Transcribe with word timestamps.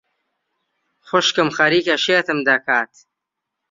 خوشکم 1.07 1.47
خەریکە 1.57 1.95
شێتم 2.05 2.39
دەکات. 2.49 2.93